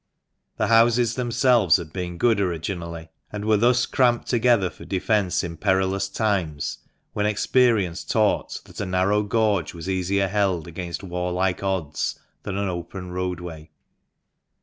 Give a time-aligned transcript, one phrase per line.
[0.57, 5.57] The houses themselves had been good originally, and were thus cramped together for defence in
[5.57, 6.79] perilous times,
[7.13, 12.67] when experience taught that a narrow gorge was easier held against warlike odds than an
[12.67, 13.69] open roadway.